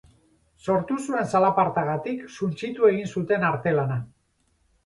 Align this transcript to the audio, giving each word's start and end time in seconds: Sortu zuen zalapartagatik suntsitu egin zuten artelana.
Sortu 0.67 0.97
zuen 1.01 1.29
zalapartagatik 1.33 2.25
suntsitu 2.39 2.91
egin 2.93 3.15
zuten 3.17 3.47
artelana. 3.51 4.01